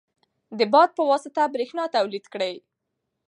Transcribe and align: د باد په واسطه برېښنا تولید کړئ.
د 0.57 0.59
باد 0.73 0.89
په 0.97 1.03
واسطه 1.11 1.41
برېښنا 1.55 1.85
تولید 1.95 2.25
کړئ. 2.33 2.55